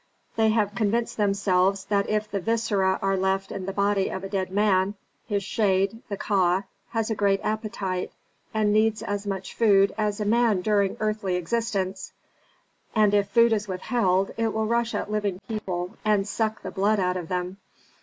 They 0.35 0.49
have 0.49 0.73
convinced 0.73 1.17
themselves 1.17 1.85
that 1.85 2.09
if 2.09 2.31
the 2.31 2.39
viscera 2.39 2.97
are 3.03 3.15
left 3.15 3.51
in 3.51 3.67
the 3.67 3.71
body 3.71 4.09
of 4.09 4.23
a 4.23 4.29
dead 4.29 4.49
man, 4.49 4.95
his 5.27 5.43
shade, 5.43 6.01
the 6.09 6.17
Ka, 6.17 6.63
has 6.89 7.11
a 7.11 7.15
great 7.15 7.39
appetite, 7.43 8.11
and 8.51 8.73
needs 8.73 9.03
as 9.03 9.27
much 9.27 9.53
food 9.53 9.93
as 9.99 10.19
a 10.19 10.25
man 10.25 10.61
during 10.61 10.97
earthly 10.99 11.35
existence, 11.35 12.13
and 12.95 13.13
if 13.13 13.29
food 13.29 13.53
is 13.53 13.67
withheld 13.67 14.31
it 14.37 14.55
will 14.55 14.65
rush 14.65 14.95
at 14.95 15.11
living 15.11 15.39
people 15.47 15.95
and 16.03 16.27
suck 16.27 16.63
the 16.63 16.71
blood 16.71 16.99
out 16.99 17.15
of 17.15 17.27
them. 17.27 17.57